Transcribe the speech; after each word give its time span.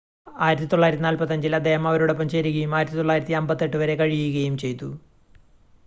1945-ൽ 0.43 1.55
അദ്ദേഹം 1.57 1.83
അവരോടൊപ്പം 1.87 2.29
ചേരുകയും 2.29 2.73
1958 2.75 3.83
വരെ 3.83 3.95
കഴിയുകയും 3.95 4.57
ചെയ്തു 4.57 4.89